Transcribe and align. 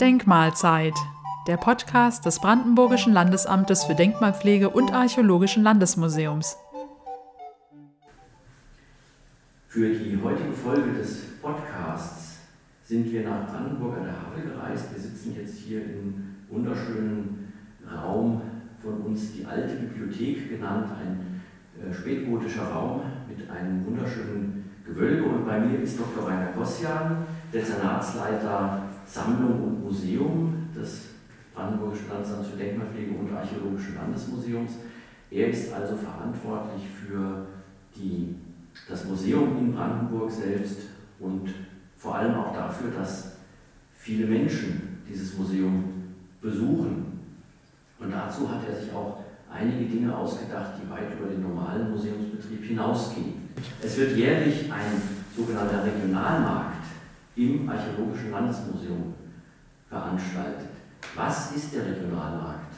Denkmalzeit, 0.00 0.94
der 1.46 1.56
Podcast 1.56 2.26
des 2.26 2.40
Brandenburgischen 2.40 3.12
Landesamtes 3.12 3.84
für 3.84 3.94
Denkmalpflege 3.94 4.70
und 4.70 4.92
Archäologischen 4.92 5.62
Landesmuseums. 5.62 6.56
Für 9.68 9.88
die 9.88 10.20
heutige 10.20 10.52
Folge 10.52 10.94
des 10.94 11.38
Podcasts 11.40 12.38
sind 12.82 13.12
wir 13.12 13.22
nach 13.22 13.46
Brandenburg 13.52 13.98
an 13.98 14.04
der 14.06 14.14
Havel 14.14 14.50
gereist. 14.50 14.92
Wir 14.92 15.00
sitzen 15.00 15.36
jetzt 15.36 15.58
hier 15.58 15.84
im 15.84 16.34
wunderschönen 16.48 17.52
Raum 17.88 18.42
von 18.82 19.02
uns, 19.02 19.32
die 19.32 19.46
alte 19.46 19.76
Bibliothek 19.76 20.50
genannt, 20.50 20.90
ein 21.00 21.42
äh, 21.80 21.94
spätgotischer 21.94 22.64
Raum 22.64 23.02
mit 23.28 23.48
einem 23.48 23.75
bei 25.56 25.64
mir 25.64 25.80
ist 25.80 25.98
Dr. 25.98 26.28
Rainer 26.28 26.52
Gossian, 26.52 27.24
Dezernatsleiter 27.52 28.82
Sammlung 29.06 29.62
und 29.62 29.84
Museum 29.84 30.68
des 30.74 31.06
Brandenburgischen 31.54 32.08
Landsamts 32.10 32.48
für 32.48 32.56
Denkmalpflege 32.56 33.12
und 33.12 33.34
Archäologischen 33.34 33.94
Landesmuseums. 33.94 34.72
Er 35.30 35.48
ist 35.48 35.72
also 35.72 35.96
verantwortlich 35.96 36.82
für 36.88 37.46
die, 37.96 38.34
das 38.88 39.06
Museum 39.06 39.56
in 39.58 39.72
Brandenburg 39.72 40.30
selbst 40.30 40.80
und 41.18 41.54
vor 41.96 42.16
allem 42.16 42.34
auch 42.34 42.54
dafür, 42.54 42.90
dass 42.90 43.36
viele 43.94 44.26
Menschen 44.26 44.98
dieses 45.08 45.38
Museum 45.38 45.84
besuchen. 46.42 47.20
Und 47.98 48.10
dazu 48.10 48.50
hat 48.50 48.60
er 48.68 48.78
sich 48.78 48.92
auch 48.92 49.20
einige 49.50 49.86
Dinge 49.86 50.14
ausgedacht, 50.14 50.72
die 50.82 50.90
weit 50.90 51.18
über 51.18 51.30
den 51.30 51.42
normalen 51.42 51.90
Museumsbetrieb 51.90 52.62
hinausgehen. 52.62 53.46
Es 53.82 53.96
wird 53.96 54.16
jährlich 54.16 54.70
ein 54.70 55.00
sogenannter 55.36 55.84
Regionalmarkt 55.84 56.84
im 57.36 57.68
Archäologischen 57.68 58.30
Landesmuseum 58.30 59.14
veranstaltet. 59.88 60.68
Was 61.14 61.52
ist 61.52 61.74
der 61.74 61.86
Regionalmarkt? 61.86 62.74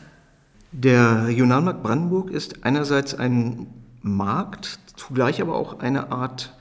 Der 0.73 1.27
Regionalmarkt 1.27 1.83
Brandenburg 1.83 2.31
ist 2.31 2.65
einerseits 2.65 3.15
ein 3.15 3.67
Markt, 4.03 4.81
zugleich 4.97 5.41
aber 5.41 5.55
auch 5.55 5.81
eine 5.81 6.11
Art 6.12 6.55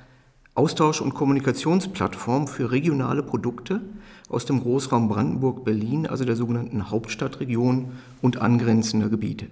Austausch- 0.55 1.01
und 1.01 1.13
Kommunikationsplattform 1.13 2.47
für 2.47 2.71
regionale 2.71 3.21
Produkte 3.21 3.81
aus 4.29 4.45
dem 4.45 4.61
Großraum 4.61 5.07
Brandenburg-Berlin, 5.07 6.07
also 6.07 6.25
der 6.25 6.35
sogenannten 6.35 6.89
Hauptstadtregion 6.89 7.91
und 8.21 8.41
angrenzender 8.41 9.09
Gebiete. 9.09 9.47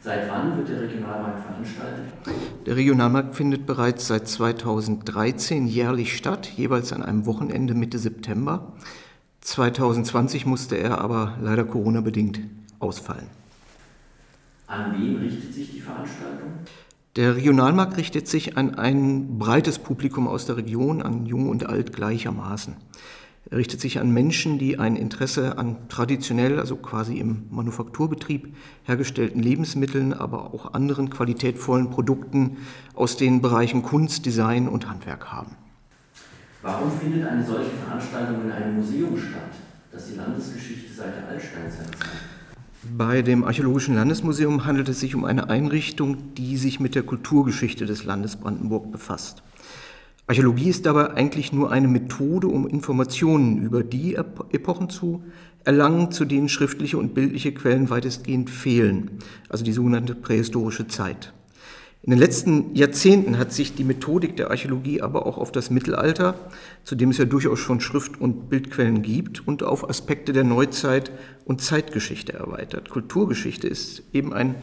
Seit 0.00 0.30
wann 0.30 0.56
wird 0.56 0.68
der 0.68 0.82
Regionalmarkt 0.82 1.40
veranstaltet? 1.40 2.12
Der 2.66 2.76
Regionalmarkt 2.76 3.36
findet 3.36 3.64
bereits 3.64 4.06
seit 4.06 4.28
2013 4.28 5.66
jährlich 5.66 6.14
statt, 6.14 6.46
jeweils 6.56 6.92
an 6.92 7.02
einem 7.02 7.24
Wochenende 7.24 7.72
Mitte 7.72 7.98
September. 7.98 8.74
2020 9.40 10.44
musste 10.44 10.76
er 10.76 11.00
aber 11.00 11.38
leider 11.40 11.64
Corona-bedingt 11.64 12.40
ausfallen. 12.78 13.28
An 14.66 14.94
wen 14.98 15.16
richtet 15.16 15.54
sich 15.54 15.70
die 15.72 15.80
Veranstaltung? 15.80 16.50
Der 17.16 17.34
Regionalmarkt 17.34 17.96
richtet 17.96 18.28
sich 18.28 18.58
an 18.58 18.74
ein 18.74 19.38
breites 19.38 19.78
Publikum 19.78 20.28
aus 20.28 20.44
der 20.44 20.58
Region, 20.58 21.00
an 21.00 21.24
Jung 21.24 21.48
und 21.48 21.66
Alt 21.66 21.94
gleichermaßen. 21.94 22.76
Er 23.48 23.56
richtet 23.56 23.80
sich 23.80 23.98
an 23.98 24.10
Menschen, 24.10 24.58
die 24.58 24.78
ein 24.78 24.96
Interesse 24.96 25.56
an 25.56 25.76
traditionell, 25.88 26.60
also 26.60 26.76
quasi 26.76 27.18
im 27.18 27.44
Manufakturbetrieb 27.50 28.54
hergestellten 28.84 29.42
Lebensmitteln, 29.42 30.12
aber 30.12 30.52
auch 30.52 30.74
anderen 30.74 31.10
qualitätvollen 31.10 31.90
Produkten 31.90 32.58
aus 32.94 33.16
den 33.16 33.40
Bereichen 33.40 33.82
Kunst, 33.82 34.26
Design 34.26 34.68
und 34.68 34.88
Handwerk 34.88 35.32
haben. 35.32 35.56
Warum 36.62 36.90
findet 36.92 37.26
eine 37.26 37.44
solche 37.44 37.70
Veranstaltung 37.70 38.44
in 38.44 38.52
einem 38.52 38.76
Museum 38.76 39.16
statt, 39.16 39.54
das 39.90 40.08
die 40.08 40.16
Landesgeschichte 40.16 40.92
seit 40.92 41.16
der 41.16 41.28
Altsteinzeit 41.28 41.86
zeigt? 41.86 42.30
Bei 42.96 43.22
dem 43.22 43.44
Archäologischen 43.44 43.94
Landesmuseum 43.94 44.64
handelt 44.64 44.88
es 44.88 45.00
sich 45.00 45.14
um 45.14 45.24
eine 45.24 45.50
Einrichtung, 45.50 46.34
die 46.34 46.56
sich 46.56 46.80
mit 46.80 46.94
der 46.94 47.02
Kulturgeschichte 47.02 47.86
des 47.86 48.04
Landes 48.04 48.36
Brandenburg 48.36 48.92
befasst. 48.92 49.42
Archäologie 50.30 50.68
ist 50.68 50.86
dabei 50.86 51.10
eigentlich 51.10 51.52
nur 51.52 51.72
eine 51.72 51.88
Methode, 51.88 52.46
um 52.46 52.68
Informationen 52.68 53.64
über 53.64 53.82
die 53.82 54.14
Epochen 54.14 54.88
zu 54.88 55.24
erlangen, 55.64 56.12
zu 56.12 56.24
denen 56.24 56.48
schriftliche 56.48 56.98
und 56.98 57.14
bildliche 57.14 57.52
Quellen 57.52 57.90
weitestgehend 57.90 58.48
fehlen, 58.48 59.18
also 59.48 59.64
die 59.64 59.72
sogenannte 59.72 60.14
prähistorische 60.14 60.86
Zeit. 60.86 61.32
In 62.04 62.10
den 62.10 62.20
letzten 62.20 62.76
Jahrzehnten 62.76 63.38
hat 63.38 63.52
sich 63.52 63.74
die 63.74 63.82
Methodik 63.82 64.36
der 64.36 64.52
Archäologie 64.52 65.02
aber 65.02 65.26
auch 65.26 65.36
auf 65.36 65.50
das 65.50 65.68
Mittelalter, 65.68 66.36
zu 66.84 66.94
dem 66.94 67.10
es 67.10 67.18
ja 67.18 67.24
durchaus 67.24 67.58
schon 67.58 67.80
Schrift- 67.80 68.20
und 68.20 68.48
Bildquellen 68.48 69.02
gibt, 69.02 69.48
und 69.48 69.64
auf 69.64 69.90
Aspekte 69.90 70.32
der 70.32 70.44
Neuzeit 70.44 71.10
und 71.44 71.60
Zeitgeschichte 71.60 72.34
erweitert. 72.34 72.88
Kulturgeschichte 72.88 73.66
ist 73.66 74.04
eben 74.12 74.32
ein 74.32 74.54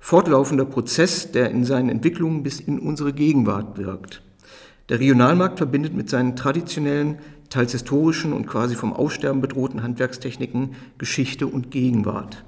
fortlaufender 0.00 0.64
Prozess, 0.64 1.30
der 1.30 1.52
in 1.52 1.64
seinen 1.64 1.90
Entwicklungen 1.90 2.42
bis 2.42 2.58
in 2.58 2.80
unsere 2.80 3.12
Gegenwart 3.12 3.78
wirkt. 3.78 4.20
Der 4.88 4.98
Regionalmarkt 4.98 5.58
verbindet 5.58 5.94
mit 5.94 6.10
seinen 6.10 6.36
traditionellen, 6.36 7.18
teils 7.50 7.72
historischen 7.72 8.32
und 8.32 8.46
quasi 8.46 8.74
vom 8.74 8.92
Aussterben 8.92 9.40
bedrohten 9.40 9.82
Handwerkstechniken 9.82 10.74
Geschichte 10.98 11.46
und 11.46 11.70
Gegenwart. 11.70 12.44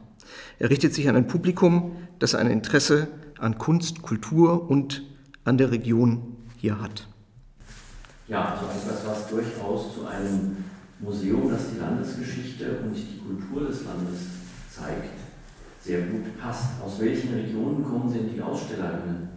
Er 0.59 0.71
richtet 0.71 0.95
sich 0.95 1.09
an 1.09 1.17
ein 1.17 1.27
Publikum, 1.27 1.97
das 2.19 2.35
ein 2.35 2.49
Interesse 2.49 3.09
an 3.39 3.59
Kunst, 3.59 4.03
Kultur 4.03 4.71
und 4.71 5.03
an 5.45 5.59
der 5.59 5.71
Region 5.71 6.37
hier 6.57 6.81
hat. 6.81 7.07
Ja, 8.27 8.53
also 8.53 8.65
etwas, 8.67 9.07
was 9.07 9.29
durchaus 9.29 9.95
zu 9.95 10.07
einem 10.07 10.57
Museum, 11.01 11.51
das 11.51 11.71
die 11.71 11.79
Landesgeschichte 11.79 12.79
und 12.83 12.95
die 12.95 13.19
Kultur 13.19 13.69
des 13.69 13.85
Landes 13.85 14.21
zeigt, 14.71 15.13
sehr 15.83 16.01
gut 16.03 16.41
passt. 16.41 16.81
Aus 16.83 16.99
welchen 17.01 17.35
Regionen 17.35 17.85
kommen 17.85 18.13
denn 18.13 18.33
die 18.33 18.41
AusstellerInnen? 18.41 19.34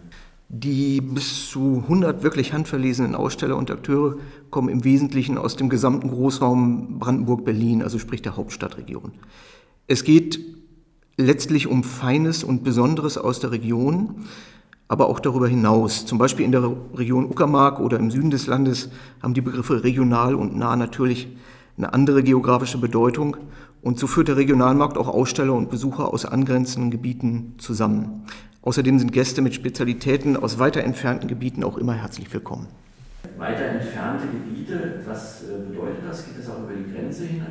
Die 0.50 1.02
bis 1.02 1.50
zu 1.50 1.82
100 1.82 2.22
wirklich 2.22 2.54
handverlesenen 2.54 3.14
Aussteller 3.14 3.56
und 3.56 3.70
Akteure 3.70 4.16
kommen 4.48 4.70
im 4.70 4.82
Wesentlichen 4.82 5.36
aus 5.36 5.56
dem 5.56 5.68
gesamten 5.68 6.08
Großraum 6.08 6.98
Brandenburg-Berlin, 6.98 7.82
also 7.82 7.98
sprich 7.98 8.22
der 8.22 8.38
Hauptstadtregion. 8.38 9.12
Es 9.86 10.04
geht 10.04 10.40
letztlich 11.18 11.66
um 11.66 11.84
Feines 11.84 12.44
und 12.44 12.64
Besonderes 12.64 13.18
aus 13.18 13.40
der 13.40 13.50
Region, 13.50 14.24
aber 14.86 15.08
auch 15.08 15.20
darüber 15.20 15.48
hinaus. 15.48 16.06
Zum 16.06 16.16
Beispiel 16.16 16.46
in 16.46 16.52
der 16.52 16.74
Region 16.94 17.26
Uckermark 17.26 17.78
oder 17.78 17.98
im 17.98 18.10
Süden 18.10 18.30
des 18.30 18.46
Landes 18.46 18.88
haben 19.22 19.34
die 19.34 19.42
Begriffe 19.42 19.84
regional 19.84 20.34
und 20.34 20.56
nah 20.56 20.76
natürlich 20.76 21.28
eine 21.76 21.92
andere 21.92 22.22
geografische 22.22 22.78
Bedeutung. 22.78 23.36
Und 23.82 23.98
so 23.98 24.06
führt 24.06 24.28
der 24.28 24.38
Regionalmarkt 24.38 24.96
auch 24.96 25.08
Aussteller 25.08 25.52
und 25.52 25.70
Besucher 25.70 26.12
aus 26.12 26.24
angrenzenden 26.24 26.90
Gebieten 26.90 27.54
zusammen. 27.58 28.24
Außerdem 28.68 28.98
sind 28.98 29.14
Gäste 29.14 29.40
mit 29.40 29.54
Spezialitäten 29.54 30.36
aus 30.36 30.58
weiter 30.58 30.84
entfernten 30.84 31.26
Gebieten 31.26 31.64
auch 31.64 31.78
immer 31.78 31.94
herzlich 31.94 32.30
willkommen. 32.34 32.66
Weiter 33.38 33.64
entfernte 33.64 34.26
Gebiete, 34.26 35.00
was 35.06 35.44
äh, 35.44 35.70
bedeutet 35.70 36.02
das? 36.06 36.26
Geht 36.26 36.38
das 36.38 36.50
auch 36.50 36.58
über 36.58 36.74
die 36.74 36.92
Grenze 36.92 37.24
hinein? 37.24 37.46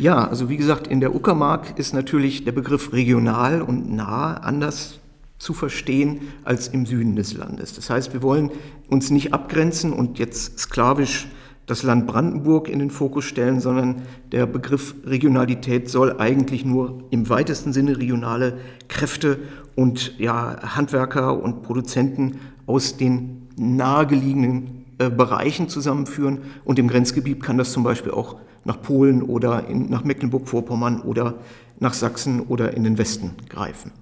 Ja, 0.00 0.26
also 0.26 0.48
wie 0.48 0.56
gesagt, 0.56 0.88
in 0.88 0.98
der 0.98 1.14
Uckermark 1.14 1.78
ist 1.78 1.94
natürlich 1.94 2.42
der 2.42 2.50
Begriff 2.50 2.92
regional 2.92 3.62
und 3.62 3.94
nah 3.94 4.34
anders 4.34 4.98
zu 5.38 5.54
verstehen 5.54 6.22
als 6.42 6.66
im 6.66 6.86
Süden 6.86 7.14
des 7.14 7.34
Landes. 7.34 7.74
Das 7.74 7.88
heißt, 7.88 8.12
wir 8.12 8.22
wollen 8.22 8.50
uns 8.88 9.10
nicht 9.10 9.32
abgrenzen 9.32 9.92
und 9.92 10.18
jetzt 10.18 10.58
sklavisch 10.58 11.28
das 11.66 11.82
Land 11.82 12.06
Brandenburg 12.06 12.68
in 12.68 12.78
den 12.78 12.90
Fokus 12.90 13.26
stellen, 13.26 13.60
sondern 13.60 14.02
der 14.32 14.46
Begriff 14.46 14.94
Regionalität 15.04 15.88
soll 15.88 16.18
eigentlich 16.18 16.64
nur 16.64 17.04
im 17.10 17.28
weitesten 17.28 17.72
Sinne 17.72 17.98
regionale 17.98 18.58
Kräfte 18.88 19.38
und 19.78 20.18
ja, 20.18 20.74
Handwerker 20.74 21.40
und 21.40 21.62
Produzenten 21.62 22.40
aus 22.66 22.96
den 22.96 23.46
nahegelegenen 23.56 24.84
äh, 24.98 25.08
Bereichen 25.08 25.68
zusammenführen. 25.68 26.40
Und 26.64 26.80
im 26.80 26.88
Grenzgebiet 26.88 27.40
kann 27.44 27.58
das 27.58 27.70
zum 27.70 27.84
Beispiel 27.84 28.10
auch 28.10 28.40
nach 28.64 28.82
Polen 28.82 29.22
oder 29.22 29.68
in, 29.68 29.88
nach 29.88 30.02
Mecklenburg-Vorpommern 30.02 31.00
oder 31.02 31.34
nach 31.78 31.94
Sachsen 31.94 32.40
oder 32.40 32.76
in 32.76 32.82
den 32.82 32.98
Westen 32.98 33.36
greifen. 33.48 33.92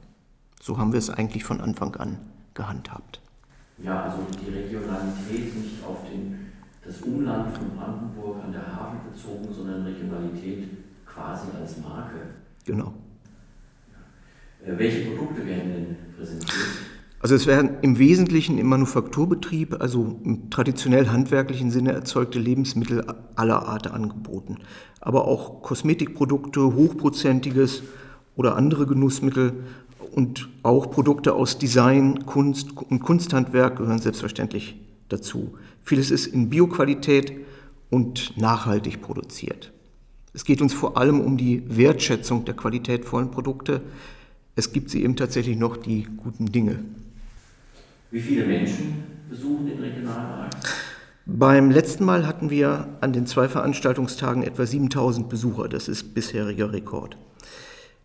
So 0.63 0.79
haben 0.79 0.93
wir 0.93 0.99
es 0.99 1.11
eigentlich 1.11 1.45
von 1.45 1.61
Anfang 1.61 1.95
an 1.97 2.17
gehandhabt. 2.55 3.21
Ja, 3.77 4.05
also 4.05 4.17
die 4.41 4.51
Regionalität 4.51 5.59
nicht 5.59 5.85
auf 5.87 5.99
den 6.11 6.39
das 6.87 7.03
Umland 7.03 7.55
von 7.55 7.69
Brandenburg 7.77 8.43
an 8.43 8.53
der 8.53 8.75
Havel 8.75 9.01
bezogen, 9.13 9.53
sondern 9.53 9.83
Regionalität 9.83 10.71
quasi 11.05 11.49
als 11.61 11.77
Marke. 11.83 12.21
Genau. 12.65 12.95
Äh, 14.67 14.79
welche 14.79 15.11
Produkte 15.11 15.47
werden 15.47 15.73
denn 15.73 15.97
präsentiert? 16.17 16.53
Also 17.21 17.35
es 17.35 17.47
werden 17.47 17.71
im 17.83 17.99
Wesentlichen 17.99 18.59
im 18.59 18.69
Manufakturbetrieb, 18.69 19.81
also 19.81 20.21
im 20.23 20.51
traditionell 20.51 21.09
handwerklichen 21.09 21.71
Sinne 21.71 21.93
erzeugte 21.93 22.39
Lebensmittel 22.39 23.05
aller 23.35 23.67
Art 23.67 23.91
angeboten. 23.91 24.59
Aber 25.01 25.27
auch 25.27 25.63
Kosmetikprodukte, 25.63 26.61
hochprozentiges 26.61 27.83
oder 28.37 28.55
andere 28.55 28.87
Genussmittel 28.87 29.55
und 30.13 30.49
auch 30.63 30.91
Produkte 30.91 31.35
aus 31.35 31.59
Design, 31.59 32.27
Kunst 32.27 32.77
und 32.77 33.01
Kunsthandwerk 33.01 33.77
gehören 33.77 33.99
selbstverständlich 33.99 34.77
dazu. 35.09 35.55
Vieles 35.83 36.11
ist 36.11 36.27
in 36.27 36.51
Bioqualität 36.51 37.33
und 37.91 38.37
nachhaltig 38.37 39.01
produziert. 39.01 39.73
Es 40.33 40.45
geht 40.45 40.61
uns 40.61 40.75
vor 40.75 40.97
allem 40.99 41.21
um 41.21 41.39
die 41.39 41.63
Wertschätzung 41.67 42.45
der 42.45 42.55
qualitätvollen 42.55 43.31
Produkte. 43.31 43.81
Es 44.59 44.73
gibt 44.73 44.89
sie 44.89 45.05
eben 45.05 45.17
tatsächlich 45.17 45.59
noch 45.59 45.77
die 45.77 46.07
guten 46.17 46.47
Dinge. 46.47 46.79
Wie 48.11 48.21
viele 48.21 48.47
Menschen 48.47 49.05
besuchen 49.29 49.67
den 49.67 49.79
Regionalmarkt? 49.79 50.57
Beim 51.27 51.71
letzten 51.71 52.07
Mal 52.07 52.27
hatten 52.27 52.49
wir 52.49 52.89
an 53.03 53.13
den 53.13 53.27
zwei 53.27 53.49
Veranstaltungstagen 53.49 54.43
etwa 54.43 54.65
7000 54.65 55.29
Besucher. 55.29 55.69
Das 55.69 55.89
ist 55.89 56.15
bisheriger 56.15 56.73
Rekord. 56.73 57.19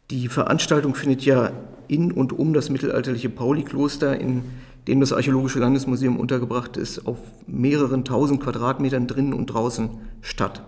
Die 0.09 0.27
Veranstaltung 0.27 0.93
findet 0.93 1.21
ja 1.21 1.53
in 1.87 2.11
und 2.11 2.33
um 2.33 2.53
das 2.53 2.69
mittelalterliche 2.69 3.29
Pauli-Kloster, 3.29 4.19
in 4.19 4.43
dem 4.89 4.99
das 4.99 5.13
Archäologische 5.13 5.59
Landesmuseum 5.59 6.19
untergebracht 6.19 6.75
ist, 6.75 7.07
auf 7.07 7.19
mehreren 7.47 8.03
tausend 8.03 8.41
Quadratmetern 8.41 9.07
drinnen 9.07 9.33
und 9.33 9.45
draußen 9.45 9.89
statt. 10.21 10.63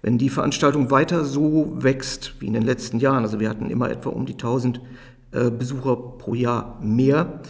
Wenn 0.00 0.18
die 0.18 0.30
Veranstaltung 0.30 0.90
weiter 0.90 1.24
so 1.24 1.76
wächst 1.78 2.34
wie 2.40 2.48
in 2.48 2.54
den 2.54 2.64
letzten 2.64 2.98
Jahren, 2.98 3.22
also 3.22 3.38
wir 3.38 3.48
hatten 3.48 3.70
immer 3.70 3.88
etwa 3.88 4.08
um 4.08 4.26
die 4.26 4.32
1000 4.32 4.78
äh, 4.78 4.80
Besucher 5.32 5.96
pro 5.96 6.34
Jahr 6.34 6.78
mehr, 6.82 7.40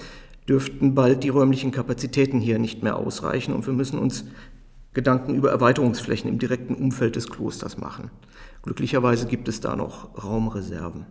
dürften 0.49 0.95
bald 0.95 1.25
die 1.25 1.29
räumlichen 1.29 1.73
Kapazitäten 1.73 2.41
hier 2.41 2.59
nicht 2.59 2.83
mehr 2.83 2.97
ausreichen 2.97 3.55
und 3.55 3.67
wir 3.67 3.75
müssen 3.75 3.99
uns 3.99 4.25
Gedanken 4.95 5.35
über 5.35 5.51
Erweiterungsflächen 5.51 6.31
im 6.31 6.39
direkten 6.39 6.75
Umfeld 6.75 7.17
des 7.17 7.29
Klosters 7.29 7.79
machen. 7.79 8.11
Glücklicherweise 8.63 9.27
gibt 9.27 9.49
es 9.49 9.61
da 9.61 9.75
noch 9.75 10.23
Raumreserven. 10.23 11.07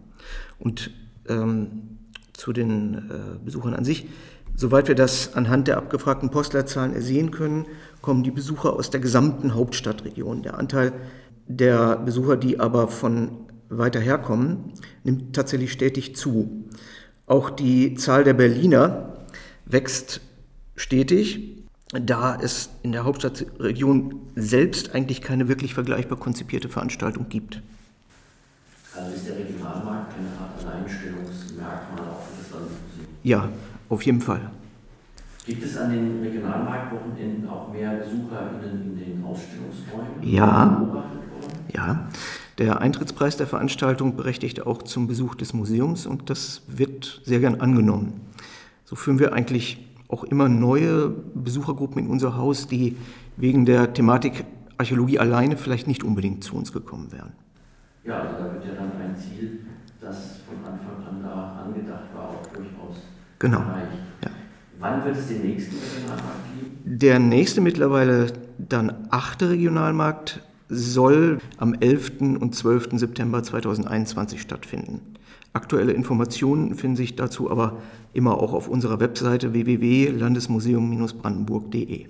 Und 0.60 0.92
ähm, 1.28 1.98
zu 2.34 2.54
den 2.54 2.94
äh, 2.94 3.44
Besuchern 3.44 3.74
an 3.74 3.86
sich. 3.86 4.08
Soweit 4.56 4.88
wir 4.88 4.96
das 4.96 5.36
anhand 5.36 5.68
der 5.68 5.78
abgefragten 5.78 6.30
Postleitzahlen 6.30 6.94
ersehen 6.94 7.32
können, 7.32 7.68
kommen 8.02 8.24
die 8.24 8.32
Besucher 8.32 8.74
aus 8.74 8.90
der 8.90 9.00
gesamten 9.00 9.54
Hauptstadtregion. 9.54 10.44
Der 10.44 10.58
Anteil 10.58 10.92
der 11.48 11.98
Besucher, 11.98 12.38
die 12.38 12.60
aber 12.60 12.88
von 12.88 13.48
weiter 13.70 14.00
herkommen, 14.00 14.74
nimmt 15.04 15.36
tatsächlich 15.36 15.72
stetig 15.72 16.16
zu. 16.16 16.61
Auch 17.32 17.50
die 17.50 17.94
Zahl 17.94 18.26
der 18.26 18.34
Berliner 18.34 19.14
wächst 19.66 20.20
stetig, 20.76 21.64
da 21.94 22.38
es 22.38 22.72
in 22.84 22.92
der 22.92 23.06
Hauptstadtregion 23.06 24.16
selbst 24.36 24.94
eigentlich 24.94 25.22
keine 25.22 25.48
wirklich 25.48 25.74
vergleichbar 25.74 26.20
konzipierte 26.20 26.68
Veranstaltung 26.68 27.30
gibt. 27.30 27.62
Also 28.98 29.14
ist 29.14 29.30
der 29.30 29.38
Regionalmarkt 29.38 30.12
eine 30.20 30.28
Art 30.28 30.76
Alleinstellungsmerkmal 30.76 32.00
auch 32.10 32.22
für 32.22 32.44
das 32.44 32.52
Landesmuseum? 32.52 33.08
Ja, 33.24 33.48
auf 33.88 34.02
jeden 34.02 34.20
Fall. 34.20 34.52
Gibt 35.46 35.64
es 35.64 35.78
an 35.78 35.90
den 35.90 36.22
Regionalmarktwochenenden 36.22 37.50
auch 37.50 37.72
mehr 37.72 37.92
BesucherInnen 37.92 38.92
in 38.92 39.00
den 39.00 39.24
Ausstellungsräumen? 39.24 40.22
Ja. 40.22 40.86
Ja. 41.74 42.10
Der 42.58 42.82
Eintrittspreis 42.82 43.38
der 43.38 43.48
Veranstaltung 43.48 44.16
berechtigt 44.16 44.66
auch 44.66 44.82
zum 44.84 45.08
Besuch 45.08 45.36
des 45.36 45.54
Museums 45.54 46.06
und 46.06 46.30
das 46.30 46.64
wird 46.68 47.22
sehr 47.24 47.40
gern 47.40 47.62
angenommen. 47.62 48.22
So 48.84 48.96
führen 48.96 49.20
wir 49.20 49.34
eigentlich 49.34 49.88
auch 50.10 50.24
immer 50.26 50.50
neue 50.50 51.10
Besuchergruppen 51.10 52.04
in 52.04 52.10
unser 52.10 52.36
Haus, 52.36 52.68
die 52.68 52.98
wegen 53.38 53.66
der 53.66 53.94
Thematik 53.94 54.44
Archäologie 54.78 55.20
alleine 55.20 55.58
vielleicht 55.58 55.88
nicht 55.88 56.04
unbedingt 56.04 56.44
zu 56.44 56.56
uns 56.56 56.74
gekommen 56.74 57.12
wären. 57.12 57.34
Ja, 58.04 58.20
also 58.20 58.36
da 58.44 58.54
wird 58.54 58.66
ja 58.66 58.74
dann 58.74 58.92
ein 59.00 59.16
Ziel, 59.16 59.60
das 60.02 60.40
von 60.48 60.58
Anfang 60.66 61.08
an 61.08 61.24
da 61.24 61.64
angedacht 61.66 62.14
war, 62.16 62.30
auch 62.30 62.48
durchaus 62.48 62.98
genau. 63.40 63.60
erreicht. 63.60 63.92
Ja. 64.24 64.30
Wann 64.80 65.06
wird 65.06 65.18
es 65.18 65.28
den 65.28 65.44
nächsten 65.44 65.76
Regionalmarkt 65.76 66.60
geben? 66.60 67.00
Der 67.00 67.20
nächste 67.20 67.62
mittlerweile 67.62 68.34
dann 68.58 69.08
achte 69.12 69.52
Regionalmarkt 69.52 70.42
soll 70.72 71.40
am 71.58 71.74
11. 71.74 72.40
und 72.40 72.56
12. 72.56 72.92
September 72.94 73.44
2021 73.44 74.40
stattfinden. 74.42 75.02
Aktuelle 75.54 75.92
Informationen 75.92 76.76
finden 76.76 76.96
sich 76.96 77.18
dazu 77.18 77.52
aber 77.52 77.82
immer 78.14 78.38
auch 78.38 78.54
auf 78.54 78.70
unserer 78.70 79.02
Webseite 79.02 79.52
www.landesmuseum-brandenburg.de. 79.54 82.06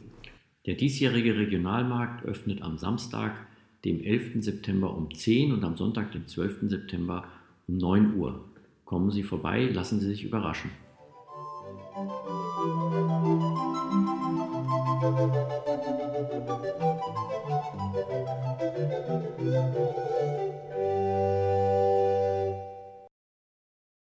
Der 0.68 0.76
diesjährige 0.76 1.36
Regionalmarkt 1.36 2.24
öffnet 2.24 2.62
am 2.62 2.78
Samstag, 2.78 3.48
dem 3.84 4.00
11. 4.00 4.44
September 4.44 4.96
um 4.96 5.12
10 5.12 5.54
und 5.54 5.64
am 5.64 5.76
Sonntag, 5.76 6.12
dem 6.12 6.28
12. 6.28 6.70
September 6.70 7.24
um 7.68 7.78
9 7.78 8.16
Uhr. 8.16 8.46
Kommen 8.86 9.10
Sie 9.10 9.24
vorbei, 9.24 9.72
lassen 9.74 10.00
Sie 10.00 10.10
sich 10.10 10.24
überraschen. 10.24 10.70